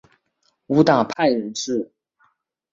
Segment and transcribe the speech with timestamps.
[0.65, 1.91] 无党派人士。